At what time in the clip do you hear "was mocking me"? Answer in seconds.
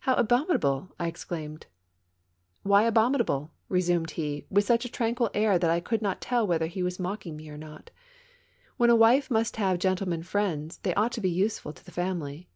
6.82-7.48